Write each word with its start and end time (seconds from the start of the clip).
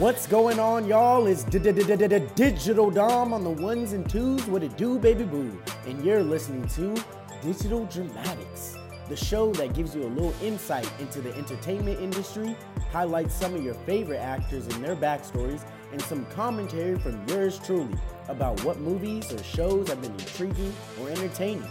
What's 0.00 0.26
going 0.26 0.58
on, 0.58 0.86
y'all? 0.86 1.26
It's 1.26 1.44
Digital 1.44 2.90
Dom 2.90 3.34
on 3.34 3.44
the 3.44 3.50
ones 3.50 3.92
and 3.92 4.08
twos. 4.08 4.46
What 4.46 4.62
it 4.62 4.74
do, 4.78 4.98
baby 4.98 5.24
boo? 5.24 5.60
And 5.86 6.02
you're 6.02 6.22
listening 6.22 6.66
to 6.68 7.04
Digital 7.42 7.84
Dramatics, 7.84 8.78
the 9.10 9.16
show 9.16 9.52
that 9.52 9.74
gives 9.74 9.94
you 9.94 10.04
a 10.04 10.08
little 10.08 10.32
insight 10.42 10.90
into 11.00 11.20
the 11.20 11.36
entertainment 11.36 12.00
industry, 12.00 12.56
highlights 12.90 13.34
some 13.34 13.54
of 13.54 13.62
your 13.62 13.74
favorite 13.74 14.20
actors 14.20 14.66
and 14.68 14.82
their 14.82 14.96
backstories, 14.96 15.60
and 15.92 16.00
some 16.00 16.24
commentary 16.30 16.98
from 16.98 17.22
yours 17.28 17.58
truly 17.58 17.94
about 18.28 18.58
what 18.64 18.78
movies 18.80 19.30
or 19.30 19.42
shows 19.42 19.88
have 19.88 20.00
been 20.00 20.12
intriguing 20.12 20.72
or 21.02 21.10
entertaining. 21.10 21.68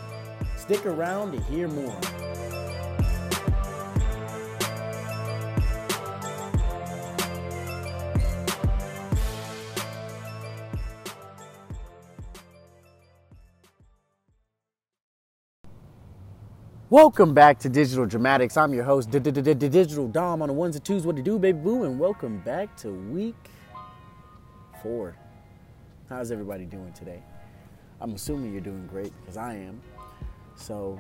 Stick 0.56 0.86
around 0.86 1.32
to 1.32 1.42
hear 1.46 1.68
more. 1.68 2.00
Welcome 16.92 17.36
back 17.36 17.60
to 17.60 17.70
Digital 17.70 18.08
Dramatics. 18.08 18.58
I'm 18.58 18.74
your 18.74 18.84
host, 18.84 19.12
Digital 19.12 20.08
Dom 20.08 20.42
on 20.42 20.48
the 20.48 20.54
ones 20.54 20.76
and 20.76 20.84
twos. 20.84 21.06
What 21.06 21.18
to 21.18 21.22
do, 21.22 21.38
baby 21.38 21.60
boo? 21.60 21.84
And 21.84 22.00
welcome 22.00 22.40
back 22.40 22.76
to 22.78 22.90
week 22.90 23.36
four. 24.82 25.16
How's 26.10 26.32
everybody 26.32 26.66
doing 26.66 26.92
today? 26.94 27.22
I'm 28.02 28.16
assuming 28.16 28.54
you're 28.54 28.62
doing 28.62 28.88
great 28.88 29.14
because 29.22 29.38
I 29.38 29.54
am. 29.54 29.80
So 30.56 31.00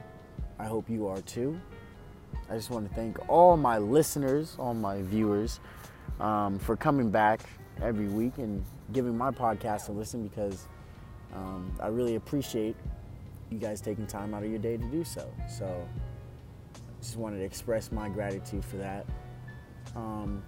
I 0.59 0.65
hope 0.65 0.91
you 0.91 1.07
are 1.07 1.21
too. 1.21 1.59
I 2.51 2.53
just 2.53 2.69
want 2.69 2.87
to 2.87 2.93
thank 2.93 3.27
all 3.27 3.57
my 3.57 3.79
listeners, 3.79 4.57
all 4.59 4.75
my 4.75 5.01
viewers, 5.01 5.59
um, 6.19 6.59
for 6.59 6.77
coming 6.77 7.09
back 7.09 7.41
every 7.81 8.09
week 8.09 8.37
and 8.37 8.63
giving 8.93 9.17
my 9.17 9.31
podcast 9.31 9.89
a 9.89 9.91
listen 9.91 10.27
because 10.27 10.67
um, 11.33 11.73
I 11.81 11.87
really 11.87 12.13
appreciate 12.13 12.75
you 13.51 13.57
guys 13.57 13.81
taking 13.81 14.05
time 14.05 14.33
out 14.33 14.43
of 14.43 14.49
your 14.49 14.59
day 14.59 14.77
to 14.77 14.85
do 14.85 15.03
so. 15.03 15.31
So 15.47 15.87
I 16.75 17.01
just 17.01 17.17
wanted 17.17 17.39
to 17.39 17.43
express 17.43 17.91
my 17.91 18.09
gratitude 18.09 18.63
for 18.63 18.77
that. 18.77 19.05
Um, 19.95 20.43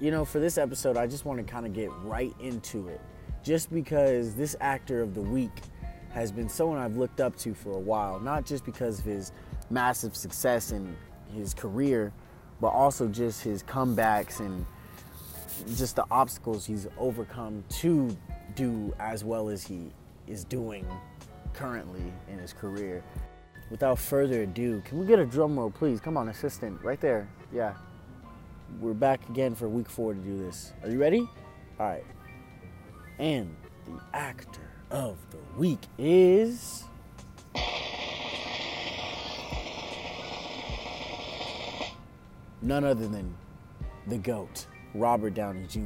you 0.00 0.10
know, 0.10 0.24
for 0.24 0.38
this 0.38 0.58
episode, 0.58 0.96
I 0.96 1.06
just 1.06 1.24
want 1.24 1.44
to 1.44 1.50
kind 1.50 1.66
of 1.66 1.72
get 1.72 1.90
right 2.02 2.34
into 2.40 2.88
it. 2.88 3.00
Just 3.42 3.72
because 3.72 4.34
this 4.34 4.56
actor 4.60 5.02
of 5.02 5.14
the 5.14 5.22
week 5.22 5.52
has 6.10 6.32
been 6.32 6.48
someone 6.48 6.78
I've 6.78 6.96
looked 6.96 7.20
up 7.20 7.36
to 7.38 7.54
for 7.54 7.72
a 7.72 7.78
while, 7.78 8.18
not 8.18 8.44
just 8.44 8.64
because 8.64 8.98
of 8.98 9.04
his 9.04 9.32
massive 9.70 10.16
success 10.16 10.72
in 10.72 10.96
his 11.34 11.54
career, 11.54 12.12
but 12.60 12.68
also 12.68 13.06
just 13.08 13.42
his 13.42 13.62
comebacks 13.62 14.40
and 14.40 14.66
just 15.76 15.96
the 15.96 16.04
obstacles 16.10 16.66
he's 16.66 16.86
overcome 16.98 17.64
to 17.68 18.16
do 18.54 18.94
as 18.98 19.24
well 19.24 19.48
as 19.48 19.66
he 19.66 19.90
is 20.26 20.44
doing 20.44 20.86
currently 21.56 22.12
in 22.28 22.38
his 22.38 22.52
career. 22.52 23.02
Without 23.70 23.98
further 23.98 24.42
ado, 24.42 24.80
can 24.84 24.98
we 24.98 25.06
get 25.06 25.18
a 25.18 25.26
drum 25.26 25.58
roll, 25.58 25.70
please? 25.70 25.98
Come 25.98 26.16
on, 26.16 26.28
assistant, 26.28 26.80
right 26.82 27.00
there. 27.00 27.28
Yeah. 27.52 27.74
We're 28.80 28.94
back 28.94 29.28
again 29.28 29.54
for 29.54 29.68
week 29.68 29.88
four 29.88 30.14
to 30.14 30.20
do 30.20 30.38
this. 30.38 30.72
Are 30.82 30.90
you 30.90 30.98
ready? 30.98 31.28
All 31.80 31.86
right. 31.86 32.04
And 33.18 33.56
the 33.86 34.00
actor 34.12 34.70
of 34.90 35.16
the 35.30 35.38
week 35.58 35.80
is. 35.98 36.84
None 42.62 42.84
other 42.84 43.06
than 43.06 43.34
the 44.06 44.18
GOAT, 44.18 44.66
Robert 44.94 45.34
Downey 45.34 45.66
Jr. 45.68 45.80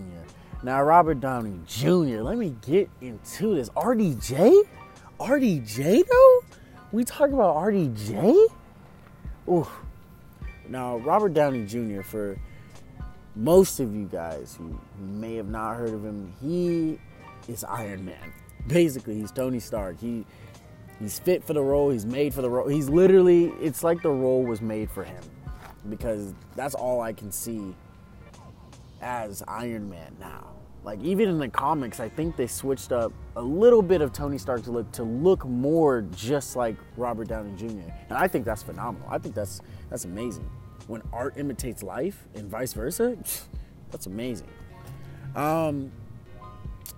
Now, 0.62 0.83
Robert 0.83 1.21
Downey 1.21 1.59
Jr., 1.67 2.23
let 2.23 2.37
me 2.37 2.55
get 2.67 2.91
into 3.00 3.55
this. 3.55 3.71
RDJ? 3.71 4.67
RDJ 5.20 6.08
though? 6.08 6.41
We 6.92 7.04
talk 7.04 7.31
about 7.31 7.54
RDJ? 7.56 8.48
Ooh. 9.48 9.69
Now, 10.69 10.97
Robert 10.98 11.34
Downey 11.34 11.66
Jr., 11.66 12.00
for 12.03 12.38
most 13.36 13.81
of 13.81 13.94
you 13.94 14.06
guys 14.06 14.56
who 14.56 14.81
may 14.98 15.36
have 15.36 15.48
not 15.48 15.76
heard 15.76 15.91
of 15.91 16.04
him, 16.04 16.32
he 16.41 16.98
is 17.53 17.64
Iron 17.64 18.04
Man. 18.04 18.32
Basically, 18.66 19.16
he's 19.16 19.31
Tony 19.31 19.60
Stark. 19.60 20.00
He 20.00 20.25
he's 20.98 21.19
fit 21.19 21.44
for 21.44 21.52
the 21.52 21.62
role, 21.62 21.91
he's 21.91 22.06
made 22.06 22.32
for 22.32 22.41
the 22.41 22.50
role. 22.50 22.69
He's 22.69 22.88
literally 22.88 23.52
it's 23.60 23.84
like 23.84 24.02
the 24.02 24.10
role 24.10 24.42
was 24.42 24.62
made 24.62 24.91
for 24.91 25.04
him 25.04 25.22
because 25.88 26.34
that's 26.56 26.75
all 26.75 27.02
I 27.02 27.12
can 27.12 27.31
see 27.31 27.75
as 29.02 29.42
Iron 29.47 29.91
Man 29.91 30.16
now. 30.19 30.59
Like 30.83 31.01
even 31.03 31.29
in 31.29 31.39
the 31.39 31.49
comics, 31.49 32.01
I 32.01 32.09
think 32.09 32.37
they 32.37 32.47
switched 32.47 32.91
up 32.91 33.13
a 33.37 33.43
little 33.43 33.83
bit 33.83 34.01
of 34.01 34.13
Tony 34.13 34.39
Stark's 34.39 34.67
look 34.67 34.91
to 34.93 35.03
look 35.03 35.45
more 35.45 36.03
just 36.17 36.57
like 36.57 36.77
Robert 36.97 37.29
Downey 37.29 37.53
Jr. 37.57 37.91
And 38.09 38.17
I 38.17 38.27
think 38.27 38.47
that's 38.47 38.63
phenomenal. 38.63 39.07
I 39.11 39.19
think 39.19 39.35
that's 39.35 39.61
that's 39.91 40.07
amazing. 40.07 40.49
When 40.87 41.03
art 41.13 41.37
imitates 41.37 41.83
life 41.83 42.27
and 42.35 42.49
vice 42.49 42.73
versa, 42.73 43.17
that's 43.91 44.07
amazing. 44.07 44.49
Um, 45.37 45.93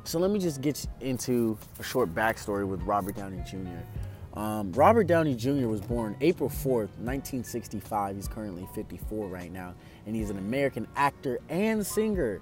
so 0.04 0.18
let 0.18 0.30
me 0.30 0.38
just 0.38 0.60
get 0.60 0.86
into 1.00 1.58
a 1.78 1.82
short 1.82 2.14
backstory 2.14 2.66
with 2.66 2.82
Robert 2.82 3.16
Downey 3.16 3.42
Jr. 3.44 4.38
Um, 4.38 4.72
Robert 4.72 5.06
Downey 5.06 5.34
Jr. 5.34 5.66
was 5.66 5.80
born 5.80 6.16
April 6.20 6.48
4th, 6.48 6.96
1965. 6.98 8.16
He's 8.16 8.28
currently 8.28 8.66
54 8.74 9.26
right 9.26 9.52
now, 9.52 9.74
and 10.06 10.16
he's 10.16 10.30
an 10.30 10.38
American 10.38 10.88
actor 10.96 11.38
and 11.48 11.86
singer 11.86 12.40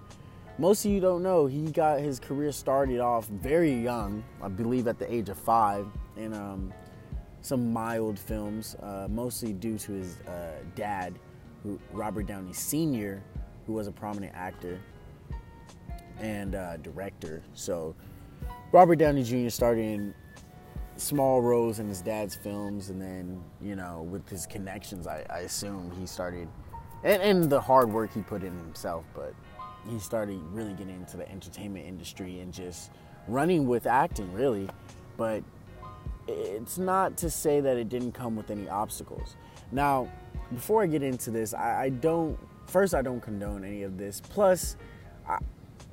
most 0.60 0.84
of 0.84 0.90
you 0.90 1.00
don't 1.00 1.22
know 1.22 1.46
he 1.46 1.62
got 1.70 2.00
his 2.00 2.20
career 2.20 2.52
started 2.52 3.00
off 3.00 3.26
very 3.28 3.72
young. 3.72 4.22
I 4.42 4.48
believe 4.48 4.86
at 4.88 4.98
the 4.98 5.10
age 5.10 5.30
of 5.30 5.38
five 5.38 5.86
in 6.18 6.34
um, 6.34 6.70
some 7.40 7.72
mild 7.72 8.18
films 8.18 8.76
uh, 8.82 9.08
mostly 9.10 9.54
due 9.54 9.78
to 9.78 9.92
his 9.92 10.18
uh, 10.28 10.56
dad 10.74 11.18
who, 11.62 11.80
robert 11.92 12.26
downey 12.26 12.52
sr 12.52 13.22
who 13.66 13.72
was 13.72 13.86
a 13.86 13.92
prominent 13.92 14.34
actor 14.34 14.78
and 16.18 16.54
uh, 16.54 16.76
director. 16.76 17.42
So 17.54 17.96
robert 18.70 18.96
downey 18.96 19.22
jr 19.22 19.48
started 19.48 19.82
in 19.82 20.14
small 20.96 21.40
roles 21.40 21.78
in 21.78 21.88
his 21.88 22.02
dad's 22.02 22.34
films 22.34 22.90
and 22.90 23.00
then 23.00 23.42
you 23.62 23.74
know 23.74 24.06
with 24.10 24.28
his 24.28 24.44
connections 24.44 25.06
i, 25.06 25.24
I 25.30 25.38
assume 25.38 25.90
he 25.98 26.06
started 26.06 26.46
and, 27.02 27.22
and 27.22 27.48
the 27.50 27.58
hard 27.58 27.90
work 27.90 28.12
he 28.12 28.20
put 28.20 28.42
in 28.42 28.54
himself 28.58 29.06
but 29.14 29.32
he 29.88 29.98
started 29.98 30.40
really 30.52 30.72
getting 30.74 30.96
into 30.96 31.16
the 31.16 31.30
entertainment 31.30 31.86
industry 31.86 32.40
and 32.40 32.52
just 32.52 32.90
running 33.28 33.66
with 33.66 33.86
acting, 33.86 34.32
really. 34.32 34.68
But 35.16 35.42
it's 36.28 36.78
not 36.78 37.16
to 37.18 37.30
say 37.30 37.60
that 37.60 37.76
it 37.76 37.88
didn't 37.88 38.12
come 38.12 38.36
with 38.36 38.50
any 38.50 38.68
obstacles. 38.68 39.36
Now, 39.72 40.08
before 40.52 40.82
I 40.82 40.86
get 40.86 41.02
into 41.02 41.30
this, 41.30 41.54
I, 41.54 41.84
I 41.84 41.88
don't, 41.90 42.38
first, 42.66 42.94
I 42.94 43.02
don't 43.02 43.20
condone 43.20 43.64
any 43.64 43.82
of 43.82 43.98
this. 43.98 44.20
Plus, 44.20 44.76
I, 45.28 45.38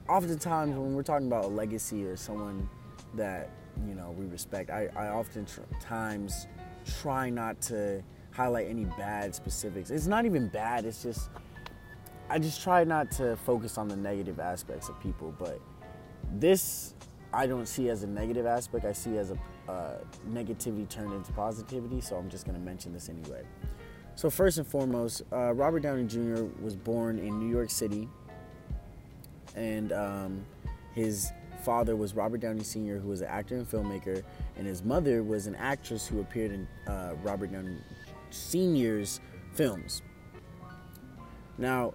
oftentimes 0.09 0.75
when 0.75 0.93
we're 0.93 1.03
talking 1.03 1.27
about 1.27 1.45
a 1.45 1.49
legacy 1.49 2.05
or 2.05 2.15
someone 2.15 2.69
that, 3.15 3.49
you 3.87 3.93
know, 3.93 4.15
we 4.17 4.25
respect, 4.25 4.69
I, 4.69 4.89
I 4.95 5.09
oftentimes 5.09 6.47
try 7.01 7.29
not 7.29 7.61
to 7.61 8.01
highlight 8.31 8.67
any 8.67 8.85
bad 8.85 9.33
specifics. 9.35 9.89
It's 9.89 10.07
not 10.07 10.25
even 10.25 10.47
bad, 10.47 10.85
it's 10.85 11.03
just, 11.03 11.29
I 12.29 12.39
just 12.39 12.61
try 12.61 12.83
not 12.83 13.11
to 13.11 13.37
focus 13.37 13.77
on 13.77 13.87
the 13.87 13.95
negative 13.95 14.39
aspects 14.39 14.89
of 14.89 14.99
people, 14.99 15.33
but 15.39 15.59
this 16.33 16.93
I 17.33 17.47
don't 17.47 17.67
see 17.67 17.89
as 17.89 18.03
a 18.03 18.07
negative 18.07 18.45
aspect. 18.45 18.85
I 18.85 18.93
see 18.93 19.17
as 19.17 19.31
a 19.31 19.71
uh, 19.71 19.97
negativity 20.29 20.87
turned 20.87 21.13
into 21.13 21.31
positivity. 21.33 22.01
So 22.01 22.15
I'm 22.15 22.29
just 22.29 22.45
going 22.45 22.57
to 22.57 22.63
mention 22.63 22.93
this 22.93 23.09
anyway. 23.09 23.43
So 24.15 24.29
first 24.29 24.57
and 24.57 24.65
foremost, 24.65 25.23
uh, 25.31 25.53
Robert 25.53 25.81
Downey 25.81 26.05
Jr. 26.05 26.45
was 26.61 26.75
born 26.75 27.19
in 27.19 27.37
New 27.37 27.49
York 27.49 27.69
City, 27.69 28.09
and 29.55 29.91
um, 29.91 30.45
his 30.93 31.31
father 31.63 31.95
was 31.95 32.15
Robert 32.15 32.39
Downey 32.39 32.63
Sr., 32.63 32.97
who 32.97 33.09
was 33.09 33.21
an 33.21 33.27
actor 33.27 33.55
and 33.57 33.69
filmmaker, 33.69 34.23
and 34.55 34.65
his 34.65 34.83
mother 34.83 35.21
was 35.21 35.45
an 35.45 35.55
actress 35.55 36.07
who 36.07 36.19
appeared 36.19 36.51
in 36.51 36.67
uh, 36.87 37.13
Robert 37.21 37.51
Downey 37.51 37.77
Sr.'s 38.31 39.19
films. 39.53 40.01
Now, 41.59 41.93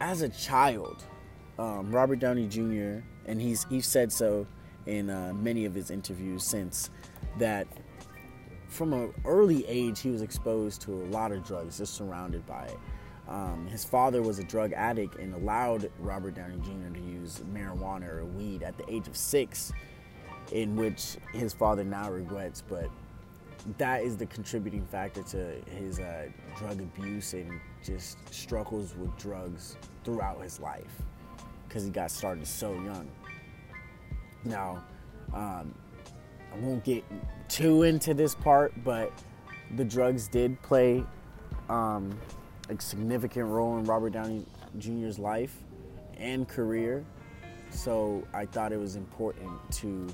as 0.00 0.22
a 0.22 0.28
child, 0.28 1.04
um, 1.58 1.90
Robert 1.90 2.18
Downey 2.18 2.46
Jr. 2.46 3.04
and 3.26 3.40
he's 3.40 3.64
he's 3.64 3.86
said 3.86 4.12
so 4.12 4.46
in 4.86 5.10
uh, 5.10 5.32
many 5.34 5.64
of 5.64 5.74
his 5.74 5.90
interviews 5.90 6.44
since 6.44 6.90
that 7.38 7.66
from 8.68 8.92
an 8.92 9.12
early 9.24 9.66
age 9.66 10.00
he 10.00 10.10
was 10.10 10.22
exposed 10.22 10.80
to 10.82 10.92
a 10.92 11.04
lot 11.06 11.32
of 11.32 11.44
drugs, 11.44 11.78
just 11.78 11.94
surrounded 11.94 12.46
by 12.46 12.66
it. 12.66 12.78
Um, 13.28 13.66
his 13.66 13.84
father 13.84 14.22
was 14.22 14.38
a 14.38 14.44
drug 14.44 14.72
addict 14.72 15.16
and 15.16 15.34
allowed 15.34 15.90
Robert 15.98 16.34
Downey 16.34 16.58
Jr. 16.58 16.94
to 16.94 17.00
use 17.00 17.42
marijuana 17.52 18.08
or 18.08 18.24
weed 18.24 18.62
at 18.62 18.78
the 18.78 18.90
age 18.90 19.06
of 19.06 19.16
six, 19.16 19.72
in 20.52 20.76
which 20.76 21.18
his 21.34 21.52
father 21.52 21.84
now 21.84 22.10
regrets. 22.10 22.62
But 22.66 22.88
that 23.76 24.02
is 24.02 24.16
the 24.16 24.26
contributing 24.26 24.84
factor 24.86 25.22
to 25.22 25.52
his 25.70 25.98
uh, 25.98 26.26
drug 26.56 26.80
abuse 26.80 27.34
and 27.34 27.60
just 27.84 28.18
struggles 28.32 28.94
with 28.96 29.16
drugs 29.18 29.76
throughout 30.04 30.42
his 30.42 30.60
life 30.60 31.02
because 31.66 31.84
he 31.84 31.90
got 31.90 32.10
started 32.10 32.46
so 32.46 32.72
young. 32.74 33.10
Now, 34.44 34.82
um, 35.34 35.74
I 36.52 36.56
won't 36.60 36.84
get 36.84 37.04
too 37.48 37.82
into 37.82 38.14
this 38.14 38.34
part, 38.34 38.72
but 38.84 39.12
the 39.76 39.84
drugs 39.84 40.28
did 40.28 40.60
play 40.62 41.04
um, 41.68 42.18
a 42.70 42.80
significant 42.80 43.46
role 43.46 43.78
in 43.78 43.84
Robert 43.84 44.10
Downey 44.10 44.44
Jr.'s 44.78 45.18
life 45.18 45.54
and 46.16 46.48
career. 46.48 47.04
So 47.70 48.26
I 48.32 48.46
thought 48.46 48.72
it 48.72 48.78
was 48.78 48.96
important 48.96 49.50
to 49.72 50.06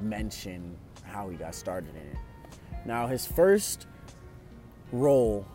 mention 0.00 0.76
how 1.02 1.28
he 1.28 1.36
got 1.36 1.54
started 1.54 1.90
in 1.90 2.02
it. 2.02 2.16
Now, 2.84 3.06
his 3.06 3.26
first 3.26 3.86
role 4.92 5.46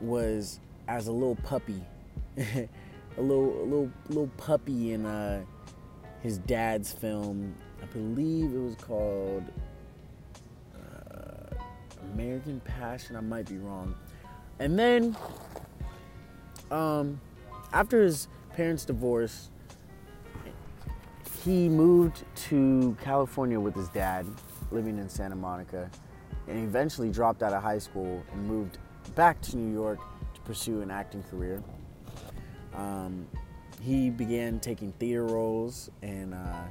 was 0.00 0.60
as 0.88 1.06
a 1.06 1.12
little 1.12 1.36
puppy, 1.36 1.82
a 2.36 2.68
little, 3.16 3.62
a 3.62 3.64
little, 3.64 3.90
little 4.08 4.30
puppy 4.36 4.92
in 4.92 5.06
uh, 5.06 5.42
his 6.22 6.38
dad's 6.38 6.92
film. 6.92 7.54
I 7.82 7.86
believe 7.86 8.52
it 8.54 8.58
was 8.58 8.74
called 8.76 9.44
uh, 10.74 11.54
American 12.12 12.60
Passion. 12.60 13.16
I 13.16 13.20
might 13.20 13.48
be 13.48 13.58
wrong. 13.58 13.94
And 14.58 14.78
then, 14.78 15.16
um, 16.70 17.20
after 17.72 18.02
his 18.02 18.28
parents' 18.54 18.84
divorce, 18.84 19.50
he 21.44 21.68
moved 21.68 22.24
to 22.34 22.96
California 23.02 23.58
with 23.58 23.74
his 23.74 23.88
dad, 23.88 24.26
living 24.70 24.98
in 24.98 25.08
Santa 25.08 25.36
Monica, 25.36 25.90
and 26.50 26.64
eventually 26.64 27.10
dropped 27.10 27.42
out 27.42 27.52
of 27.52 27.62
high 27.62 27.78
school 27.78 28.22
and 28.32 28.46
moved 28.46 28.78
back 29.14 29.40
to 29.42 29.56
New 29.56 29.72
York 29.72 30.00
to 30.34 30.40
pursue 30.40 30.82
an 30.82 30.90
acting 30.90 31.22
career. 31.22 31.62
Um, 32.74 33.26
he 33.80 34.10
began 34.10 34.60
taking 34.60 34.92
theater 34.92 35.24
roles 35.24 35.90
and 36.02 36.34
uh, 36.34 36.64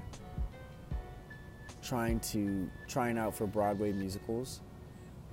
trying 1.81 2.20
to 2.20 2.70
trying 2.88 3.18
out 3.18 3.34
for 3.34 3.48
Broadway 3.48 3.92
musicals. 3.92 4.62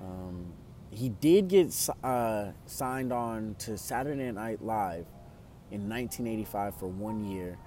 Um, 0.01 0.47
he 0.91 1.09
did 1.09 1.49
get 1.49 1.75
uh, 2.03 2.53
signed 2.67 3.13
on 3.13 3.57
to 3.59 3.77
Saturday 3.77 4.31
Night 4.31 4.63
Live 4.63 5.07
in 5.71 5.89
1985 5.89 6.77
for 6.77 6.87
one 6.87 7.25
year, 7.25 7.59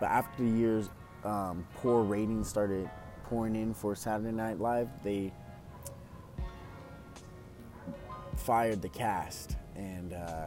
but 0.00 0.06
after 0.06 0.44
the 0.44 0.50
year's 0.50 0.88
um, 1.24 1.66
poor 1.74 2.02
ratings 2.02 2.48
started 2.48 2.88
pouring 3.24 3.56
in 3.56 3.74
for 3.74 3.94
Saturday 3.94 4.32
Night 4.32 4.60
Live, 4.60 4.88
they 5.02 5.32
fired 8.48 8.80
the 8.80 8.88
cast 8.88 9.58
and 9.76 10.14
uh, 10.14 10.46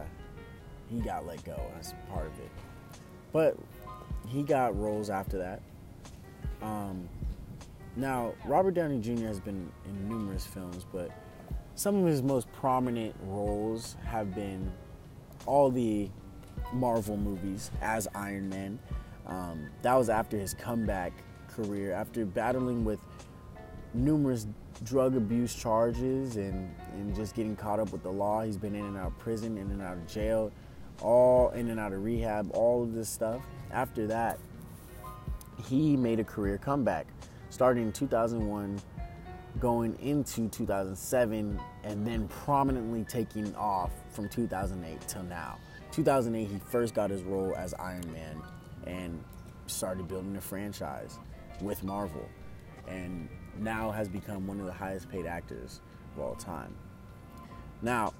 he 0.90 0.98
got 0.98 1.24
let 1.24 1.44
go 1.44 1.56
as 1.78 1.94
part 2.12 2.26
of 2.26 2.36
it. 2.40 2.50
But 3.32 3.56
he 4.26 4.42
got 4.42 4.76
roles 4.76 5.08
after 5.08 5.38
that. 5.38 5.62
Um, 6.62 7.08
now, 7.94 8.34
Robert 8.44 8.74
Downey 8.74 8.98
Jr. 8.98 9.26
has 9.26 9.38
been 9.38 9.70
in 9.86 10.08
numerous 10.08 10.44
films, 10.44 10.84
but 10.92 11.12
some 11.76 11.94
of 11.94 12.06
his 12.06 12.24
most 12.24 12.50
prominent 12.50 13.14
roles 13.22 13.94
have 14.04 14.34
been 14.34 14.72
all 15.46 15.70
the 15.70 16.10
Marvel 16.72 17.16
movies 17.16 17.70
as 17.80 18.08
Iron 18.16 18.48
Man. 18.48 18.80
Um, 19.28 19.68
that 19.82 19.94
was 19.94 20.08
after 20.08 20.36
his 20.36 20.54
comeback 20.54 21.12
career, 21.46 21.92
after 21.92 22.26
battling 22.26 22.84
with 22.84 22.98
numerous 23.94 24.46
drug 24.84 25.16
abuse 25.16 25.54
charges 25.54 26.36
and, 26.36 26.74
and 26.94 27.14
just 27.14 27.34
getting 27.34 27.56
caught 27.56 27.78
up 27.78 27.92
with 27.92 28.02
the 28.02 28.10
law. 28.10 28.42
He's 28.42 28.56
been 28.56 28.74
in 28.74 28.84
and 28.84 28.96
out 28.96 29.08
of 29.08 29.18
prison, 29.18 29.58
in 29.58 29.70
and 29.70 29.82
out 29.82 29.94
of 29.94 30.06
jail, 30.06 30.50
all 31.00 31.50
in 31.50 31.70
and 31.70 31.78
out 31.78 31.92
of 31.92 32.02
rehab, 32.02 32.50
all 32.54 32.82
of 32.82 32.94
this 32.94 33.08
stuff. 33.08 33.42
After 33.70 34.06
that, 34.08 34.38
he 35.68 35.96
made 35.96 36.20
a 36.20 36.24
career 36.24 36.58
comeback, 36.58 37.06
starting 37.50 37.84
in 37.84 37.92
2001, 37.92 38.80
going 39.60 39.96
into 40.00 40.48
2007, 40.48 41.60
and 41.84 42.06
then 42.06 42.28
prominently 42.28 43.04
taking 43.04 43.54
off 43.56 43.90
from 44.10 44.28
2008 44.28 45.00
till 45.06 45.22
now. 45.24 45.58
2008, 45.92 46.48
he 46.48 46.58
first 46.70 46.94
got 46.94 47.10
his 47.10 47.22
role 47.22 47.54
as 47.56 47.74
Iron 47.74 48.10
Man 48.12 48.42
and 48.86 49.22
started 49.66 50.08
building 50.08 50.36
a 50.36 50.40
franchise 50.40 51.18
with 51.60 51.84
Marvel. 51.84 52.28
And 52.88 53.28
now 53.58 53.90
has 53.90 54.08
become 54.08 54.46
one 54.46 54.60
of 54.60 54.66
the 54.66 54.72
highest 54.72 55.08
paid 55.08 55.26
actors 55.26 55.80
of 56.14 56.22
all 56.22 56.34
time. 56.34 56.74
Now, 57.80 58.12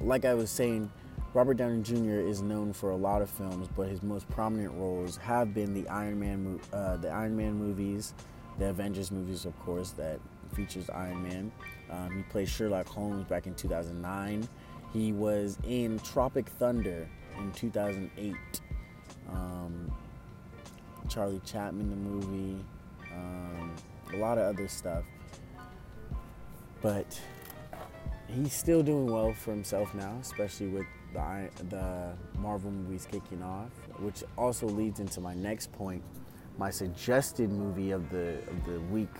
like 0.00 0.24
I 0.24 0.34
was 0.34 0.50
saying, 0.50 0.90
Robert 1.34 1.54
Downey 1.54 1.82
Jr. 1.82 2.20
is 2.20 2.42
known 2.42 2.72
for 2.72 2.90
a 2.90 2.96
lot 2.96 3.22
of 3.22 3.30
films, 3.30 3.68
but 3.74 3.88
his 3.88 4.02
most 4.02 4.28
prominent 4.28 4.74
roles 4.74 5.16
have 5.16 5.54
been 5.54 5.72
the 5.72 5.88
Iron 5.88 6.20
Man, 6.20 6.60
uh, 6.72 6.96
the 6.96 7.08
Iron 7.08 7.36
Man 7.36 7.54
movies, 7.54 8.14
the 8.58 8.68
Avengers 8.68 9.10
movies, 9.10 9.46
of 9.46 9.58
course, 9.60 9.92
that 9.92 10.20
features 10.52 10.90
Iron 10.90 11.22
Man. 11.22 11.52
Um, 11.90 12.10
he 12.16 12.22
played 12.24 12.48
Sherlock 12.48 12.86
Holmes 12.86 13.24
back 13.24 13.46
in 13.46 13.54
2009. 13.54 14.46
He 14.92 15.12
was 15.12 15.56
in 15.66 15.98
Tropic 16.00 16.48
Thunder 16.48 17.08
in 17.38 17.52
2008. 17.52 18.34
Um, 19.30 19.90
Charlie 21.08 21.40
Chaplin, 21.44 21.88
the 21.88 21.96
movie 21.96 22.62
um, 23.16 23.74
a 24.14 24.16
lot 24.16 24.38
of 24.38 24.44
other 24.44 24.68
stuff. 24.68 25.04
But 26.80 27.20
he's 28.28 28.52
still 28.52 28.82
doing 28.82 29.06
well 29.06 29.32
for 29.32 29.50
himself 29.52 29.94
now, 29.94 30.16
especially 30.20 30.68
with 30.68 30.86
the 31.12 31.48
the 31.68 32.12
Marvel 32.38 32.70
movies 32.70 33.06
kicking 33.10 33.42
off, 33.42 33.70
which 33.98 34.24
also 34.36 34.66
leads 34.66 35.00
into 35.00 35.20
my 35.20 35.34
next 35.34 35.70
point, 35.72 36.02
my 36.58 36.70
suggested 36.70 37.50
movie 37.50 37.90
of 37.90 38.08
the 38.10 38.38
of 38.48 38.64
the 38.64 38.80
week, 38.90 39.14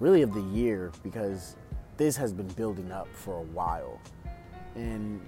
really 0.00 0.22
of 0.22 0.34
the 0.34 0.42
year, 0.42 0.92
because 1.02 1.56
this 1.96 2.16
has 2.16 2.32
been 2.32 2.48
building 2.48 2.90
up 2.90 3.08
for 3.14 3.38
a 3.38 3.42
while, 3.42 4.00
and 4.74 5.20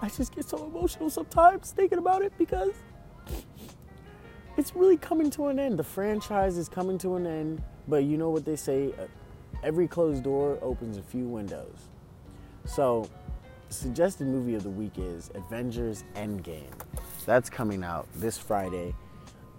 I 0.00 0.08
just 0.08 0.34
get 0.34 0.48
so 0.48 0.64
emotional 0.64 1.10
sometimes 1.10 1.72
thinking 1.72 1.98
about 1.98 2.22
it 2.22 2.32
because 2.38 2.72
it's 4.56 4.76
really 4.76 4.96
coming 4.96 5.30
to 5.30 5.48
an 5.48 5.58
end. 5.58 5.78
The 5.78 5.84
franchise 5.84 6.56
is 6.56 6.68
coming 6.68 6.98
to 6.98 7.16
an 7.16 7.26
end, 7.26 7.62
but 7.88 8.04
you 8.04 8.16
know 8.16 8.30
what 8.30 8.44
they 8.44 8.56
say 8.56 8.92
uh, 8.92 9.06
every 9.62 9.88
closed 9.88 10.22
door 10.22 10.58
opens 10.62 10.96
a 10.96 11.02
few 11.02 11.26
windows. 11.26 11.88
So, 12.64 13.10
suggested 13.68 14.26
movie 14.26 14.54
of 14.54 14.62
the 14.62 14.70
week 14.70 14.92
is 14.96 15.30
Avengers 15.34 16.04
Endgame. 16.14 16.72
That's 17.26 17.50
coming 17.50 17.82
out 17.82 18.06
this 18.14 18.38
Friday, 18.38 18.94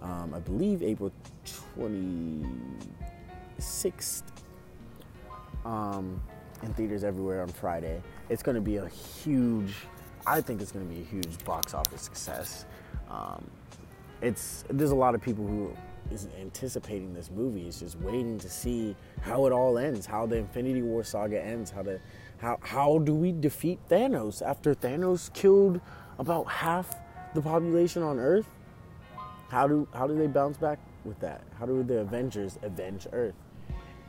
um, 0.02 0.32
I 0.34 0.40
believe 0.40 0.82
April 0.82 1.12
26th, 1.78 4.22
um, 5.64 6.20
in 6.62 6.72
theaters 6.74 7.04
everywhere 7.04 7.42
on 7.42 7.48
Friday. 7.48 8.02
It's 8.28 8.42
going 8.42 8.54
to 8.54 8.60
be 8.60 8.78
a 8.78 8.88
huge, 8.88 9.74
I 10.26 10.40
think 10.40 10.62
it's 10.62 10.72
going 10.72 10.88
to 10.88 10.94
be 10.94 11.02
a 11.02 11.04
huge 11.04 11.44
box 11.44 11.74
office 11.74 12.02
success. 12.02 12.64
Um, 13.10 13.44
it's 14.22 14.64
there's 14.70 14.90
a 14.90 14.96
lot 14.96 15.14
of 15.14 15.20
people 15.20 15.46
who 15.46 15.76
is 16.10 16.28
anticipating 16.40 17.12
this 17.12 17.30
movie. 17.30 17.66
It's 17.66 17.80
just 17.80 17.98
waiting 18.00 18.38
to 18.38 18.48
see 18.48 18.94
how 19.22 19.46
it 19.46 19.52
all 19.52 19.78
ends, 19.78 20.06
how 20.06 20.26
the 20.26 20.36
Infinity 20.36 20.82
War 20.82 21.04
saga 21.04 21.42
ends, 21.42 21.70
how 21.70 21.82
the 21.82 22.00
how 22.38 22.58
how 22.60 22.98
do 22.98 23.14
we 23.14 23.32
defeat 23.32 23.78
Thanos 23.88 24.42
after 24.42 24.74
Thanos 24.74 25.32
killed 25.32 25.80
about 26.18 26.44
half 26.44 26.96
the 27.34 27.42
population 27.42 28.02
on 28.02 28.18
Earth? 28.18 28.48
How 29.48 29.66
do 29.66 29.86
how 29.92 30.06
do 30.06 30.16
they 30.16 30.26
bounce 30.26 30.56
back 30.56 30.78
with 31.04 31.18
that? 31.20 31.42
How 31.58 31.66
do 31.66 31.82
the 31.82 31.98
Avengers 32.00 32.58
avenge 32.62 33.06
Earth? 33.12 33.34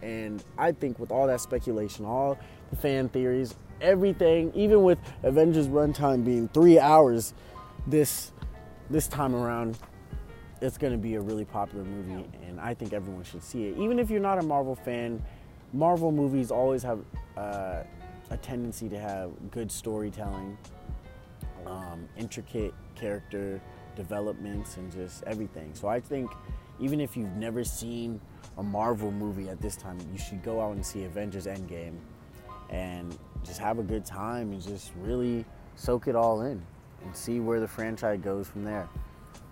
And 0.02 0.44
I 0.58 0.72
think 0.72 1.00
with 1.00 1.12
all 1.12 1.26
that 1.28 1.42
speculation, 1.42 2.06
all 2.06 2.38
the 2.70 2.76
fan 2.76 3.10
theories, 3.10 3.56
everything, 3.82 4.52
even 4.54 4.84
with 4.84 5.00
Avengers 5.24 5.68
runtime 5.68 6.24
being 6.24 6.48
three 6.50 6.80
hours, 6.80 7.34
this 7.88 8.32
this 8.90 9.08
time 9.08 9.36
around, 9.36 9.78
it's 10.62 10.78
going 10.78 10.94
to 10.94 10.98
be 10.98 11.16
a 11.16 11.22
really 11.22 11.46
popular 11.46 11.84
movie, 11.84 12.26
and 12.48 12.60
I 12.60 12.74
think 12.74 12.94
everyone 12.94 13.24
should 13.24 13.44
see 13.44 13.68
it. 13.68 13.78
Even 13.78 14.00
if 14.00 14.10
you're 14.10 14.20
not 14.20 14.40
a 14.40 14.44
Marvel 14.44 14.76
fan, 14.76 15.22
Marvel 15.74 16.12
movies 16.12 16.52
always 16.52 16.84
have 16.84 17.00
uh, 17.36 17.84
a 18.30 18.38
tendency 18.38 18.90
to 18.90 19.00
have 19.00 19.32
good 19.52 19.72
storytelling, 19.72 20.58
um, 21.66 22.08
intricate 22.18 22.74
character 22.96 23.62
developments, 23.96 24.78
and 24.78 24.92
just 24.92 25.24
everything. 25.24 25.72
So 25.74 25.88
I 25.88 26.00
think 26.00 26.32
even 26.80 27.00
if 27.00 27.16
you've 27.16 27.36
never 27.36 27.64
seen 27.64 28.20
a 28.58 28.64
Marvel 28.64 29.12
movie 29.12 29.50
at 29.50 29.62
this 29.62 29.76
time, 29.76 29.98
you 30.12 30.18
should 30.18 30.44
go 30.44 30.62
out 30.62 30.76
and 30.76 30.86
see 30.86 31.04
Avengers 31.04 31.46
Endgame 31.46 31.98
and 32.70 33.18
just 33.44 33.60
have 33.60 33.80
a 33.80 33.84
good 33.84 34.06
time 34.06 34.52
and 34.52 34.62
just 34.62 34.92
really 35.02 35.46
soak 35.76 36.08
it 36.08 36.16
all 36.16 36.42
in 36.42 36.62
and 37.04 37.16
see 37.16 37.40
where 37.40 37.60
the 37.60 37.68
franchise 37.68 38.20
goes 38.22 38.48
from 38.48 38.64
there. 38.64 38.90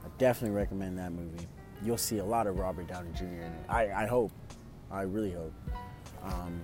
I 0.05 0.07
definitely 0.17 0.55
recommend 0.55 0.97
that 0.99 1.11
movie. 1.11 1.47
You'll 1.83 1.97
see 1.97 2.19
a 2.19 2.25
lot 2.25 2.47
of 2.47 2.57
Robert 2.57 2.87
Downey 2.87 3.11
Jr. 3.15 3.23
in 3.23 3.41
it. 3.41 3.65
I, 3.67 3.91
I 3.91 4.05
hope. 4.05 4.31
I 4.91 5.01
really 5.01 5.31
hope. 5.31 5.53
Um, 6.23 6.61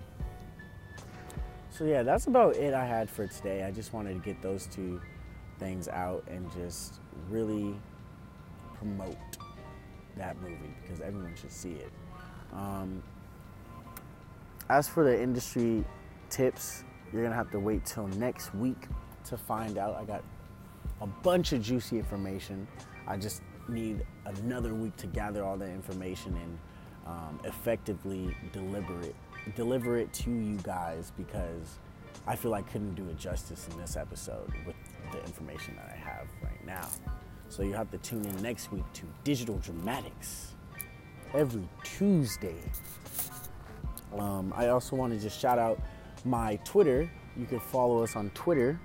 so 1.69 1.85
yeah, 1.85 2.03
that's 2.03 2.27
about 2.27 2.55
it 2.55 2.73
I 2.73 2.85
had 2.85 3.09
for 3.09 3.27
today. 3.27 3.63
I 3.63 3.71
just 3.71 3.93
wanted 3.93 4.13
to 4.13 4.19
get 4.19 4.41
those 4.41 4.67
two 4.67 5.01
things 5.57 5.87
out 5.87 6.23
and 6.27 6.51
just 6.51 6.99
really 7.29 7.75
promote 8.75 9.17
that 10.17 10.39
movie 10.41 10.73
because 10.81 11.01
everyone 11.01 11.35
should 11.35 11.51
see 11.51 11.73
it. 11.73 11.91
Um, 12.53 13.01
as 14.69 14.87
for 14.87 15.03
the 15.03 15.21
industry 15.21 15.83
tips, 16.29 16.83
you're 17.11 17.23
gonna 17.23 17.35
have 17.35 17.51
to 17.51 17.59
wait 17.59 17.85
till 17.85 18.07
next 18.07 18.53
week 18.55 18.87
to 19.25 19.37
find 19.37 19.77
out. 19.77 19.95
I 19.95 20.03
got 20.03 20.23
a 21.01 21.07
bunch 21.07 21.51
of 21.51 21.61
juicy 21.61 21.97
information. 21.97 22.67
I 23.07 23.17
just 23.17 23.41
need 23.67 24.05
another 24.25 24.73
week 24.73 24.95
to 24.97 25.07
gather 25.07 25.43
all 25.43 25.57
that 25.57 25.69
information 25.69 26.35
and 26.35 26.59
um, 27.07 27.39
effectively 27.43 28.35
deliver 28.51 29.01
it, 29.01 29.15
deliver 29.55 29.97
it 29.97 30.13
to 30.13 30.29
you 30.29 30.57
guys 30.63 31.11
because 31.17 31.79
I 32.27 32.35
feel 32.35 32.53
I 32.53 32.61
couldn't 32.61 32.95
do 32.95 33.07
it 33.09 33.17
justice 33.17 33.67
in 33.71 33.77
this 33.79 33.97
episode 33.97 34.51
with 34.65 34.75
the 35.11 35.19
information 35.23 35.75
that 35.75 35.91
I 35.91 35.97
have 35.97 36.27
right 36.43 36.65
now. 36.65 36.87
So 37.49 37.63
you 37.63 37.73
have 37.73 37.89
to 37.91 37.97
tune 37.97 38.23
in 38.23 38.41
next 38.41 38.71
week 38.71 38.85
to 38.93 39.03
Digital 39.23 39.57
Dramatics 39.57 40.53
every 41.33 41.67
Tuesday. 41.83 42.55
Um, 44.17 44.53
I 44.55 44.67
also 44.67 44.95
want 44.95 45.13
to 45.13 45.19
just 45.19 45.39
shout 45.39 45.57
out 45.57 45.79
my 46.23 46.57
Twitter. 46.57 47.09
You 47.35 47.45
can 47.45 47.59
follow 47.59 48.03
us 48.03 48.15
on 48.15 48.29
Twitter 48.31 48.79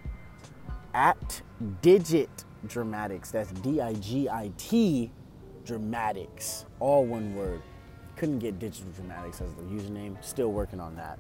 at 0.97 1.43
Digit 1.83 2.45
Dramatics. 2.67 3.31
That's 3.31 3.53
D 3.53 3.81
I 3.81 3.93
G 3.95 4.29
I 4.29 4.51
T 4.57 5.13
Dramatics. 5.65 6.65
All 6.81 7.05
one 7.05 7.37
word. 7.37 7.63
Couldn't 8.17 8.39
get 8.39 8.59
Digital 8.59 8.91
Dramatics 8.93 9.43
as 9.43 9.55
the 9.55 9.63
username. 9.63 10.17
Still 10.25 10.51
working 10.51 10.81
on 10.81 10.97
that. 10.97 11.19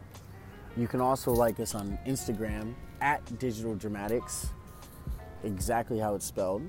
You 0.76 0.88
can 0.88 1.00
also 1.00 1.30
like 1.30 1.60
us 1.60 1.74
on 1.74 1.98
Instagram 2.06 2.74
at 3.00 3.38
Digital 3.38 3.74
Dramatics, 3.74 4.48
exactly 5.44 5.98
how 5.98 6.14
it's 6.14 6.24
spelled. 6.24 6.62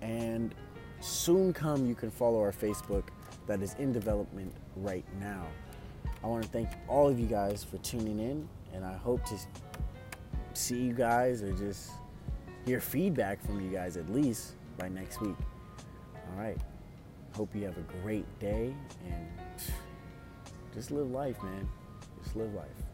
And 0.00 0.54
soon 1.00 1.52
come, 1.52 1.86
you 1.86 1.94
can 1.94 2.10
follow 2.10 2.40
our 2.40 2.52
Facebook 2.52 3.04
that 3.46 3.62
is 3.62 3.74
in 3.74 3.92
development 3.92 4.52
right 4.76 5.04
now. 5.20 5.46
I 6.24 6.26
want 6.26 6.44
to 6.44 6.48
thank 6.50 6.68
all 6.88 7.08
of 7.08 7.18
you 7.18 7.26
guys 7.26 7.64
for 7.64 7.78
tuning 7.78 8.18
in, 8.18 8.48
and 8.72 8.84
I 8.84 8.94
hope 8.94 9.24
to 9.26 9.36
see 10.60 10.80
you 10.80 10.92
guys 10.92 11.42
or 11.42 11.52
just 11.52 11.90
hear 12.66 12.80
feedback 12.80 13.44
from 13.44 13.60
you 13.60 13.70
guys 13.70 13.96
at 13.96 14.08
least 14.10 14.52
by 14.78 14.88
next 14.88 15.20
week. 15.20 15.36
All 16.14 16.42
right. 16.42 16.58
Hope 17.34 17.54
you 17.54 17.64
have 17.64 17.76
a 17.78 18.02
great 18.02 18.26
day 18.38 18.74
and 19.06 19.26
just 20.74 20.90
live 20.90 21.10
life, 21.10 21.42
man. 21.42 21.68
Just 22.22 22.36
live 22.36 22.52
life. 22.54 22.91